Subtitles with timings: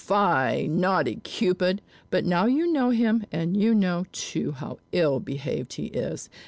[0.03, 1.79] Fie, naughty Cupid!
[2.09, 6.27] But now you know him, and you know, too, how ill behaved he is!